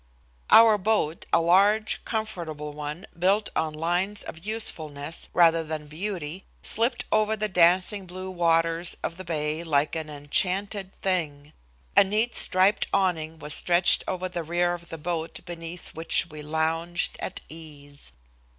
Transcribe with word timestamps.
Our 0.49 0.79
boat, 0.79 1.27
a 1.31 1.39
large, 1.39 2.03
comfortable 2.05 2.73
one, 2.73 3.05
built 3.19 3.49
on 3.55 3.75
lines 3.75 4.23
of 4.23 4.43
usefulness, 4.47 5.29
rather 5.31 5.63
than 5.63 5.85
beauty, 5.85 6.43
slipped 6.63 7.05
over 7.11 7.35
the 7.35 7.47
dancing 7.47 8.07
blue 8.07 8.31
waters 8.31 8.97
of 9.03 9.17
the 9.17 9.23
bay 9.23 9.63
like 9.63 9.95
an 9.95 10.09
enchanted 10.09 10.91
thing. 11.01 11.53
A 11.95 12.03
neat 12.03 12.33
striped 12.33 12.87
awning 12.91 13.37
was 13.37 13.53
stretched 13.53 14.03
over 14.07 14.27
the 14.27 14.41
rear 14.41 14.73
of 14.73 14.89
the 14.89 14.97
boat 14.97 15.41
beneath 15.45 15.89
which 15.93 16.25
we 16.31 16.41
lounged 16.41 17.15
at 17.19 17.41
ease. 17.47 18.11